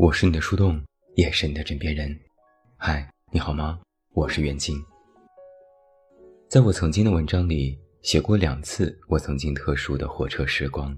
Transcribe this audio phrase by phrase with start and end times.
[0.00, 0.80] 我是你的树洞，
[1.16, 2.16] 也是你的枕边人。
[2.76, 3.80] 嗨，你好吗？
[4.12, 4.80] 我是袁静。
[6.48, 10.96] 在我曾经的文章里写过两次我曾经特殊的火车时光，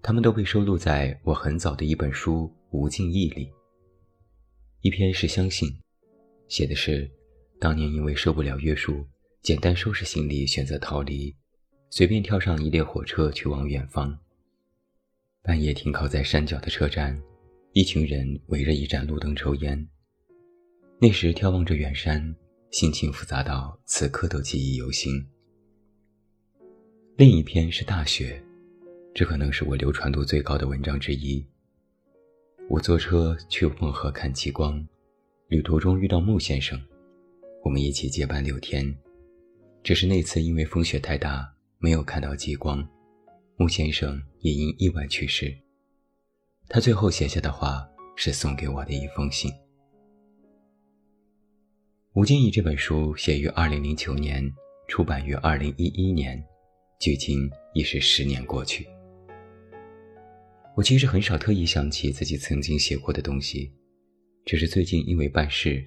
[0.00, 3.52] 他们都被收录在我很早的一本书《无尽意》里。
[4.80, 5.68] 一篇是相信，
[6.48, 7.06] 写的是
[7.60, 9.06] 当年因为受不了约束，
[9.42, 11.36] 简单收拾行李，选择逃离，
[11.90, 14.18] 随便跳上一列火车去往远方。
[15.42, 17.14] 半夜停靠在山脚的车站。
[17.72, 19.88] 一群人围着一盏路灯抽烟。
[20.98, 22.34] 那时眺望着远山，
[22.70, 25.24] 心情复杂到此刻都记忆犹新。
[27.16, 28.42] 另一篇是大雪，
[29.14, 31.44] 这可能是我流传度最高的文章之一。
[32.68, 34.84] 我坐车去漠河看极光，
[35.48, 36.80] 旅途中遇到穆先生，
[37.62, 38.92] 我们一起结伴六天。
[39.84, 42.86] 只是那次因为风雪太大，没有看到极光，
[43.56, 45.54] 穆先生也因意外去世。
[46.70, 49.50] 他最后写下的话是送给我的一封信。
[52.12, 54.44] 《吴敬义》这本书写于二零零九年，
[54.86, 56.44] 出版于二零一一年，
[57.00, 58.86] 距今已是十年过去。
[60.76, 63.72] 我其实很少特意想起自己曾经写过的东西，
[64.44, 65.82] 只是最近因为办事，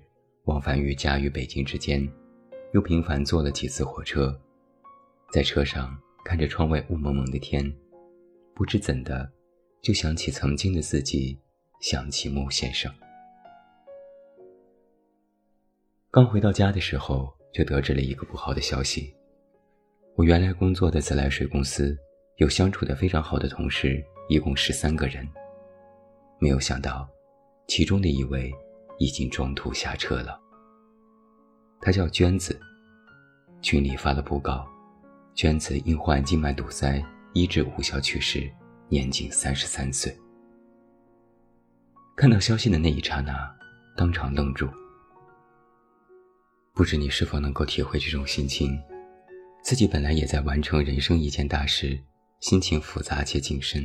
[0.46, 2.12] 往返于家与北京之间，
[2.74, 4.36] 又频繁坐了几次火车，
[5.32, 5.96] 在车上
[6.26, 7.72] 看着窗外雾蒙蒙的天，
[8.56, 9.32] 不知怎的。
[9.82, 11.40] 就想起曾经的自己，
[11.80, 12.94] 想起穆先生。
[16.12, 19.12] 刚回到家的时候，就得知了一个不好的消息：
[20.16, 21.98] 我原来工作的自来水公司，
[22.38, 25.28] 有相处的非常好的同事，一共十三个人。
[26.40, 27.10] 没有想到，
[27.68, 28.52] 其中的一位
[29.00, 30.40] 已经中途下车了。
[31.82, 32.60] 他叫娟子。
[33.64, 34.68] 群里发了布告：
[35.36, 38.52] 娟子因患静脉堵塞，医治无效去世。
[38.92, 40.14] 年仅三十三岁。
[42.14, 43.50] 看到消息的那一刹那，
[43.96, 44.68] 当场愣住。
[46.74, 48.78] 不知你是否能够体会这种心情？
[49.64, 51.98] 自己本来也在完成人生一件大事，
[52.42, 53.82] 心情复杂且谨慎，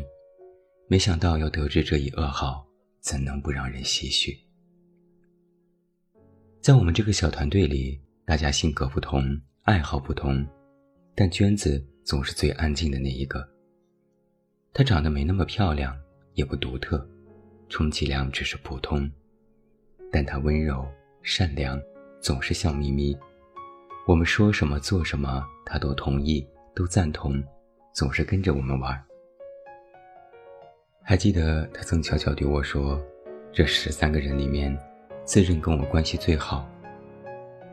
[0.89, 2.67] 没想到要得知这一噩耗，
[2.99, 4.37] 怎能不让人唏嘘？
[6.61, 10.45] 在我们这个小团队里，大家性格不同，爱好不同，
[11.15, 13.56] 但娟子总是最安静的那一个。
[14.77, 15.99] 她长得没那么漂亮，
[16.35, 17.03] 也不独特，
[17.71, 19.11] 充其量只是普通，
[20.13, 20.87] 但她温柔
[21.23, 21.81] 善良，
[22.21, 23.17] 总是笑眯眯。
[24.07, 27.43] 我们说什么做什么，她都同意，都赞同，
[27.95, 29.03] 总是跟着我们玩。
[31.03, 33.03] 还记得她曾悄悄对我说
[33.55, 34.79] ：“这十三个人里面，
[35.25, 36.71] 自认跟我关系最好，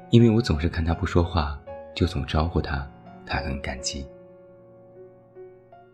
[0.09, 1.62] 因为我总是看她不说话，
[1.94, 2.90] 就总招呼她，
[3.25, 4.08] 她很感激。”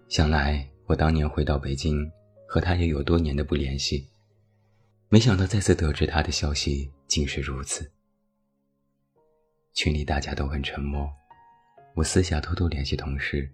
[0.08, 0.64] 想来。
[0.90, 2.12] 我当年回到北京，
[2.48, 4.10] 和他也有多年的不联系，
[5.08, 7.88] 没想到再次得知他的消息竟是如此。
[9.76, 11.08] 群里大家都很沉默，
[11.94, 13.48] 我私下偷偷联系同事，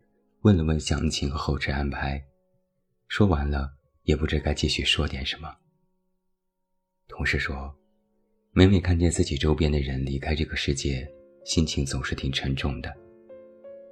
[0.44, 2.24] 问了问详情和后事安排，
[3.10, 3.70] 说完了
[4.04, 5.54] 也不知该继续说点什么。
[7.10, 7.76] 同事说，
[8.54, 11.06] 每每看见自己周边的人离开这个世界，
[11.44, 12.96] 心情总是挺沉重的。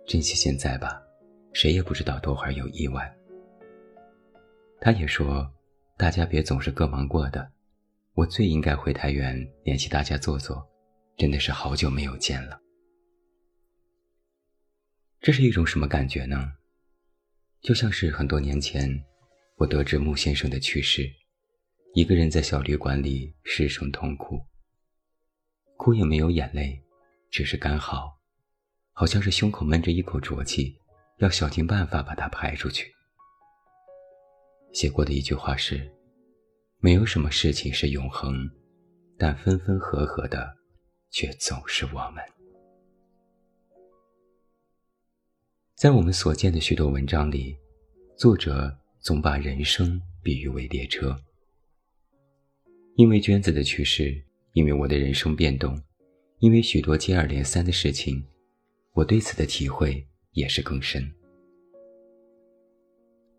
[0.07, 1.03] 珍惜现在吧，
[1.51, 3.13] 谁也不知道多会儿有意外。
[4.83, 5.49] 他也说
[5.95, 7.53] ：“大家别总是各忙各的，
[8.15, 9.33] 我最应该回太原
[9.63, 10.61] 联系大家坐坐，
[11.15, 12.59] 真的是好久没有见了。”
[15.21, 16.51] 这是一种什么感觉呢？
[17.61, 19.05] 就像是很多年前，
[19.55, 21.09] 我得知穆先生的去世，
[21.93, 24.37] 一个人在小旅馆里失声痛哭，
[25.77, 26.83] 哭也没有眼泪，
[27.31, 28.19] 只是干嚎，
[28.91, 30.77] 好像是胸口闷着一口浊气，
[31.19, 32.92] 要想尽办法把它排出去。
[34.73, 35.89] 写过的一句话是
[36.81, 38.49] ：“没有什么事情是永恒，
[39.17, 40.57] 但分分合合的，
[41.11, 42.21] 却总是我们。”
[45.75, 47.55] 在我们所见的许多文章里，
[48.17, 51.15] 作者总把人生比喻为列车。
[52.95, 54.23] 因为娟子的去世，
[54.53, 55.79] 因为我的人生变动，
[56.39, 58.23] 因为许多接二连三的事情，
[58.93, 61.11] 我对此的体会也是更深。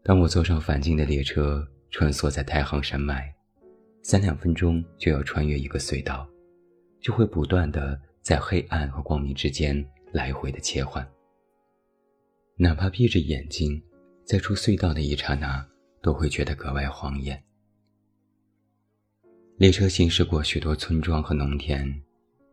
[0.05, 3.35] 当我坐上返京的列车，穿梭在太行山脉，
[4.03, 6.29] 三两分钟就要穿越一个隧道，
[7.01, 11.09] 就会不断的在黑暗和光明之间来回的切换。
[12.57, 13.83] 哪怕闭着眼睛，
[14.27, 15.67] 在出隧道的一刹那，
[16.03, 17.43] 都会觉得格外晃眼。
[19.57, 22.03] 列车行驶过许多村庄和农田，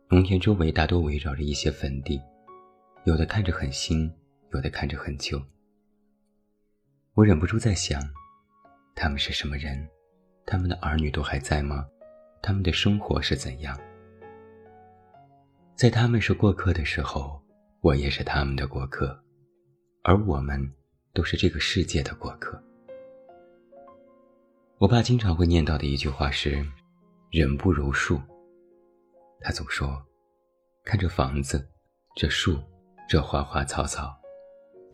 [0.08, 2.18] 农田周围大多围绕着一些坟地，
[3.04, 4.10] 有的看着很新，
[4.54, 5.38] 有的看着很旧。
[7.14, 8.02] 我忍不住在想，
[8.94, 9.86] 他们是什么人，
[10.46, 11.84] 他们的儿女都还在吗？
[12.40, 13.78] 他们的生活是怎样？
[15.76, 17.38] 在他们是过客的时候，
[17.82, 19.22] 我也是他们的过客，
[20.04, 20.58] 而我们
[21.12, 22.58] 都是这个世界的过客。
[24.78, 26.66] 我爸经常会念叨的一句话是
[27.30, 28.18] ：“人不如树。”
[29.42, 30.02] 他总说
[30.82, 31.68] ：“看这房子，
[32.16, 32.58] 这树，
[33.06, 34.18] 这花花草草，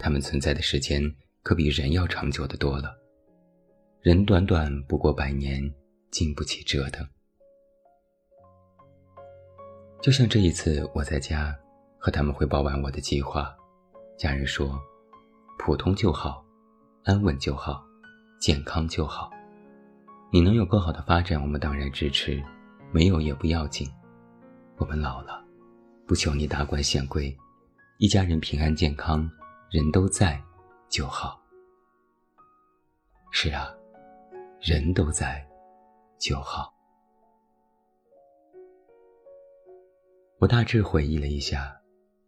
[0.00, 1.00] 它们存在的时间
[1.49, 2.95] 可比人要长久的多了。
[4.03, 5.62] 人短短不过百年，
[6.11, 7.09] 经不起折腾。”
[10.03, 11.59] 就像这一次，我在家
[11.97, 13.56] 和他们汇报完我的计划，
[14.19, 14.79] 家人说
[15.59, 16.45] ：“普通就好，
[17.05, 17.83] 安稳就好，
[18.39, 19.31] 健康就好。
[20.31, 22.43] 你能有更好的发展，我们当然支持；
[22.93, 23.91] 没有也不要紧。
[24.77, 25.43] 我们老了，
[26.06, 27.35] 不求你达官显贵，
[27.97, 29.27] 一家人平安健康，
[29.71, 30.39] 人都在
[30.91, 31.38] 就好。
[33.31, 33.75] 是啊，
[34.61, 35.47] 人都在
[36.19, 36.73] 就好。”
[40.39, 41.77] 我大致回忆了一下，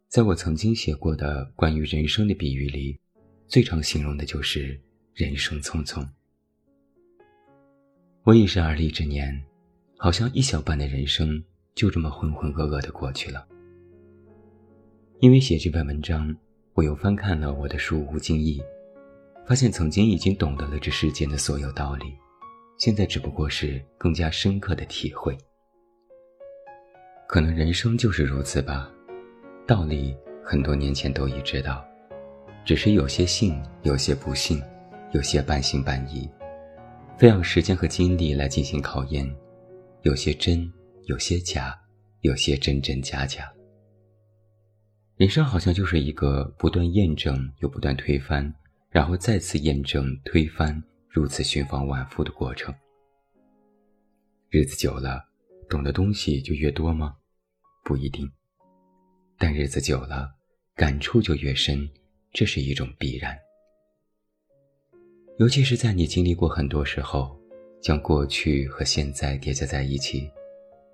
[0.09, 2.99] 在我曾经写过的关于人生的比喻里，
[3.47, 4.79] 最常形容的就是
[5.13, 6.05] 人生匆匆。
[8.23, 9.41] 我已是而立之年，
[9.97, 11.41] 好像一小半的人生
[11.73, 13.47] 就这么浑浑噩噩的过去了。
[15.21, 16.35] 因为写这篇文章，
[16.73, 18.59] 我又翻看了我的书《无尽意》，
[19.51, 22.05] 发现曾经已经懂得了这世间的所有道理，
[22.77, 25.37] 现在只不过是更加深刻的体会。
[27.27, 28.89] 可能人生就是如此吧，
[29.67, 31.85] 道理很多年前都已知道，
[32.63, 34.63] 只是有些信，有些不信，
[35.11, 36.31] 有些半信半疑，
[37.17, 39.29] 非要时间和精力来进行考验，
[40.03, 40.65] 有些真，
[41.07, 41.77] 有些假，
[42.21, 43.51] 有些真真假假。
[45.17, 48.55] 人生好像就是一个不断验证又不断推翻，
[48.91, 52.75] 然后再次验证推翻，如此循环往复的过程。
[54.49, 55.23] 日子久了，
[55.69, 57.15] 懂的东西就越多吗？
[57.85, 58.29] 不一定，
[59.37, 60.29] 但日子久了，
[60.75, 61.89] 感触就越深，
[62.33, 63.39] 这是一种必然。
[65.39, 67.39] 尤其是在你经历过很多时候，
[67.81, 70.29] 将过去和现在叠加在一起，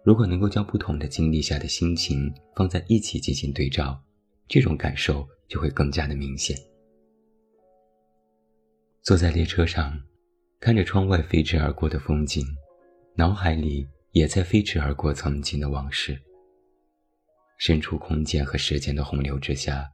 [0.04, 4.00] 如果能够将不同的经历下的心情放在一起进行对照，
[4.48, 6.56] 这种感受就会更加的明显。
[9.08, 9.98] 坐在列车上，
[10.60, 12.46] 看着窗外飞驰而过的风景，
[13.16, 16.22] 脑海里也在飞驰而过曾经的往事。
[17.58, 19.90] 身处空间和时间的洪流之下，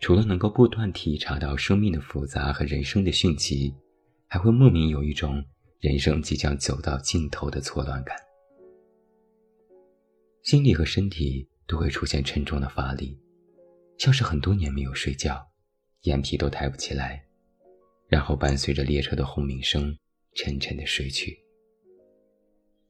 [0.00, 3.74] 除了能够不断体察到生命的复杂和人生的迅疾，
[4.26, 5.44] 还会莫名有一种
[5.78, 8.16] 人生即将走到尽头的错乱感。
[10.44, 13.20] 心理和身体都会出现沉重的乏力，
[13.98, 15.46] 像是很多年没有睡觉，
[16.04, 17.22] 眼皮都抬不起来，
[18.08, 19.96] 然后伴随着列车的轰鸣声，
[20.34, 21.38] 沉沉的睡去。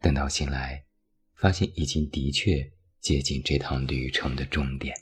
[0.00, 0.84] 等到醒来，
[1.34, 2.70] 发现已经的确。
[2.98, 4.92] 接近这趟旅程的终点。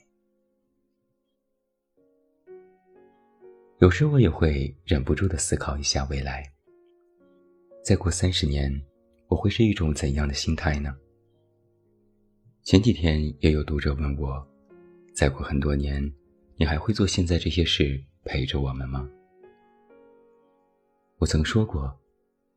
[3.78, 6.52] 有时我也会忍不住的思考一下未来。
[7.82, 8.78] 再过三十年，
[9.26, 10.94] 我会是一种怎样的心态呢？
[12.62, 14.46] 前几天也有读者问我，
[15.14, 16.12] 再过很多年，
[16.56, 19.08] 你还会做现在这些事陪着我们吗？
[21.18, 21.96] 我曾说过，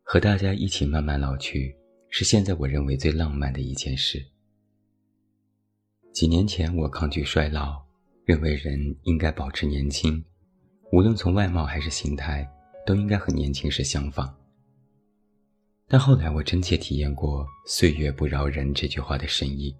[0.01, 1.75] 和大家一起慢慢老去，
[2.09, 4.25] 是现在我认为最浪漫的一件事。
[6.11, 7.79] 几年前，我抗拒衰老，
[8.25, 10.23] 认为人应该保持年轻，
[10.91, 12.49] 无论从外貌还是形态，
[12.83, 14.35] 都应该和年轻时相仿。
[15.87, 19.73] 但后来，我真切体验过“岁月不饶人”这句话的深意，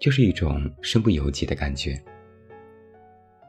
[0.00, 2.02] 就是一种身不由己的感觉。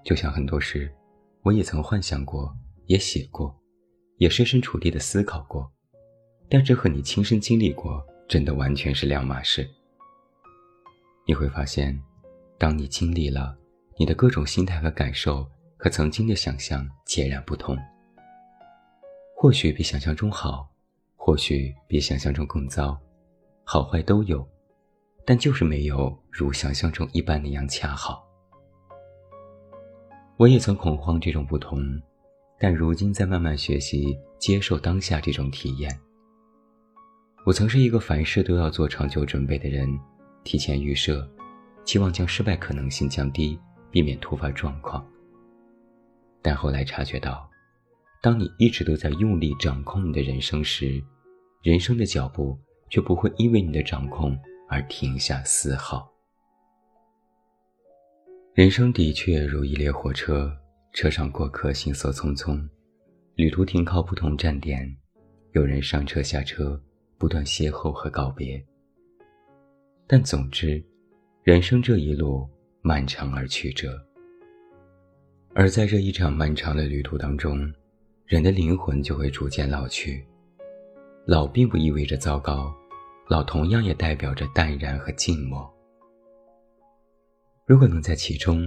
[0.03, 0.93] 就像很多事，
[1.41, 3.53] 我也曾幻想过，也写过，
[4.17, 5.69] 也设身处地的思考过，
[6.49, 9.69] 但这和你亲身经历过，真的完全是两码事。
[11.27, 11.99] 你会发现，
[12.57, 13.57] 当你经历了，
[13.97, 15.45] 你的各种心态和感受
[15.77, 17.77] 和曾经的想象截然不同。
[19.35, 20.69] 或许比想象中好，
[21.15, 22.97] 或许比想象中更糟，
[23.63, 24.47] 好坏都有，
[25.25, 28.23] 但就是没有如想象中一般那样恰好。
[30.37, 31.79] 我也曾恐慌这种不同，
[32.59, 35.99] 但如今在慢慢学习接受当下这种体验。
[37.45, 39.87] 我曾是一个凡事都要做长久准备的人。
[40.43, 41.27] 提前预设，
[41.83, 43.59] 期望将失败可能性降低，
[43.89, 45.03] 避免突发状况。
[46.39, 47.49] 但后来察觉到，
[48.21, 51.03] 当你一直都在用力掌控你的人生时，
[51.63, 52.55] 人生的脚步
[52.91, 54.37] 却不会因为你的掌控
[54.69, 56.07] 而停下丝毫。
[58.53, 60.55] 人生的确如一列火车，
[60.95, 62.65] 车上过客行色匆匆，
[63.35, 64.89] 旅途停靠不同站点，
[65.51, 66.81] 有人上车下车，
[67.17, 68.65] 不断邂逅和告别。
[70.07, 70.81] 但总之，
[71.43, 72.49] 人生这一路
[72.81, 74.01] 漫长而曲折。
[75.53, 77.69] 而在这一场漫长的旅途当中，
[78.25, 80.25] 人的灵魂就会逐渐老去。
[81.25, 82.73] 老并不意味着糟糕，
[83.27, 85.69] 老同样也代表着淡然和静默。
[87.65, 88.65] 如果能在其中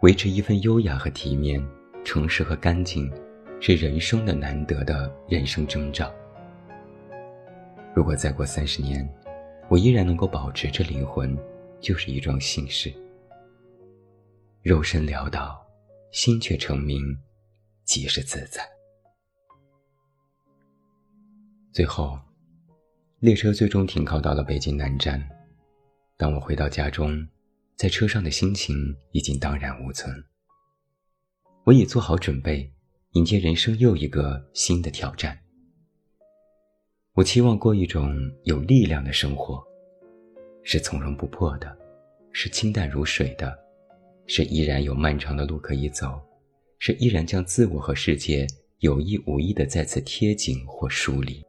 [0.00, 1.62] 维持一份优雅和体面、
[2.04, 3.12] 诚实和干净，
[3.60, 6.12] 是人生的难得的人生征兆。
[7.94, 9.08] 如果再过三十年，
[9.68, 11.36] 我依然能够保持着灵魂，
[11.80, 12.92] 就是一桩幸事。
[14.62, 15.58] 肉身潦倒。
[16.12, 17.16] 心却成名，
[17.84, 18.68] 即是自在。
[21.70, 22.18] 最后，
[23.20, 25.24] 列车最终停靠到了北京南站。
[26.16, 27.24] 当我回到家中，
[27.80, 30.14] 在车上的心情已经荡然无存。
[31.64, 32.70] 我已做好准备，
[33.12, 35.40] 迎接人生又一个新的挑战。
[37.14, 39.64] 我期望过一种有力量的生活，
[40.62, 41.74] 是从容不迫的，
[42.32, 43.58] 是清淡如水的。
[44.26, 46.20] 是依然有漫长的路可以走，
[46.78, 48.46] 是依然将自我和世界
[48.80, 51.42] 有意无意的再次贴紧或疏离。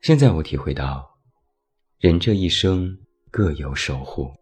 [0.00, 1.06] 现在我体会到，
[1.98, 2.98] 人这一生
[3.30, 4.34] 各有守护。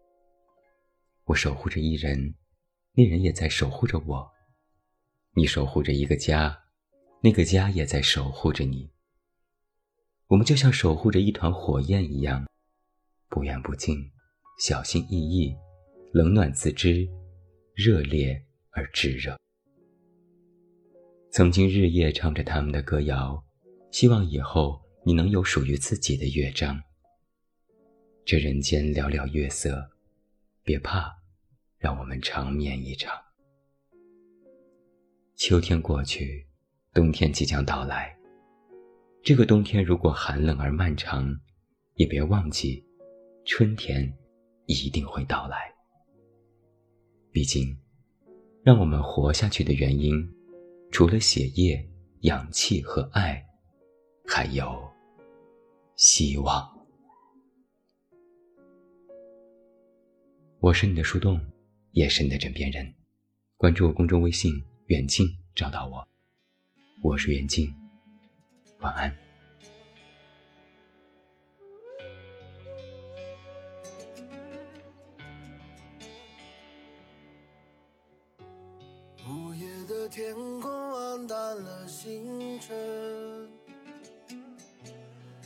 [1.25, 2.33] 我守护着一人，
[2.93, 4.27] 那人也在守护着我；
[5.35, 6.63] 你守护着一个家，
[7.21, 8.89] 那个家也在守护着你。
[10.25, 12.47] 我们就像守护着一团火焰一样，
[13.29, 14.11] 不远不近。
[14.59, 15.55] 小心翼翼，
[16.11, 17.07] 冷暖自知，
[17.75, 19.37] 热烈而炙热。
[21.31, 23.41] 曾经日夜唱着他们的歌谣，
[23.91, 26.81] 希望以后你能有属于自己的乐章。
[28.29, 29.89] 这人间寥寥月色，
[30.61, 31.11] 别怕，
[31.79, 33.11] 让我们长眠一场。
[35.35, 36.45] 秋天过去，
[36.93, 38.15] 冬天即将到来。
[39.23, 41.35] 这个冬天如果寒冷而漫长，
[41.95, 42.85] 也别忘记，
[43.45, 44.15] 春天。
[44.67, 45.73] 一定会到来。
[47.31, 47.75] 毕竟，
[48.61, 50.31] 让我们活下去的原因，
[50.91, 51.83] 除了血液、
[52.19, 53.43] 氧气和爱，
[54.27, 54.87] 还有
[55.95, 56.78] 希望。
[60.61, 61.39] 我是你的树洞，
[61.91, 62.93] 也是你的枕边人。
[63.55, 65.25] 关注我公众微信“远近”，
[65.55, 66.05] 找到我。
[67.01, 67.73] 我是远近，
[68.79, 69.17] 晚安。
[79.29, 83.49] 午夜的天空暗淡了星辰，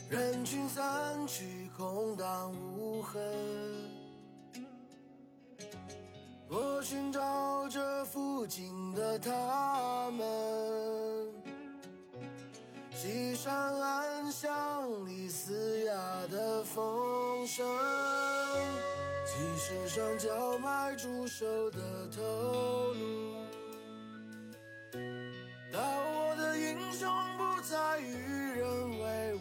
[0.09, 3.21] 人群散去，空荡无痕。
[6.55, 10.23] 我寻找着附近的他们，
[12.91, 15.93] 西山暗巷里嘶哑
[16.29, 17.65] 的风声，
[19.25, 21.79] 集市上叫卖猪手的
[22.15, 23.33] 头颅。
[25.71, 28.13] 当我的英雄不再与
[28.59, 29.39] 人为伍。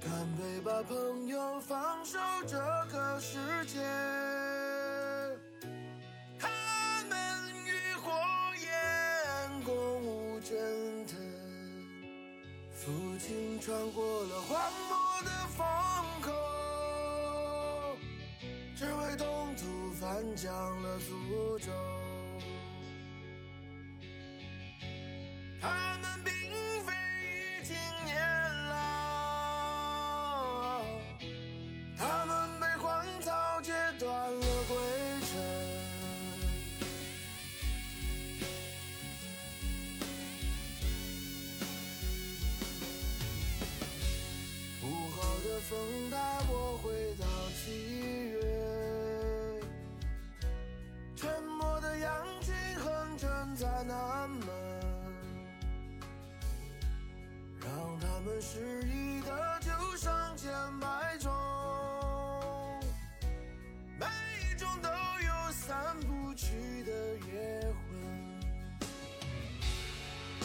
[0.00, 2.58] 干杯吧，朋友，放手这
[2.92, 3.78] 个世界。
[13.64, 15.64] 穿过了荒漠的风
[16.20, 16.32] 口，
[18.74, 20.52] 只为东土翻江
[20.82, 21.70] 了苏州。
[25.60, 26.32] 他们并
[26.84, 26.92] 非
[27.60, 28.31] 已经年。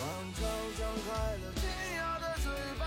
[0.07, 0.41] 长长
[0.79, 1.11] 张开
[1.43, 2.49] 了惊讶的嘴
[2.79, 2.85] 巴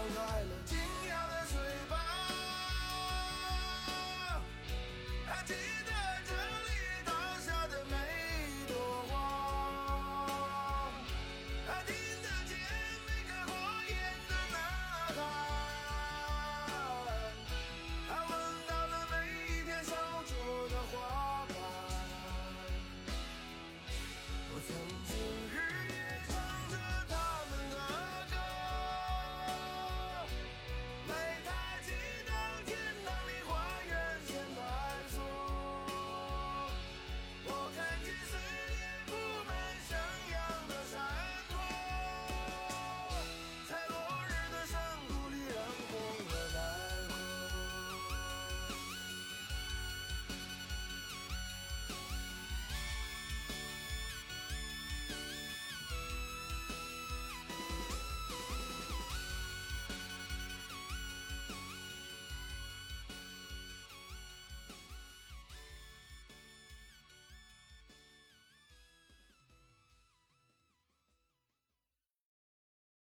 [0.00, 0.78] 张开了惊
[1.10, 1.58] 讶的嘴
[1.90, 1.94] 巴。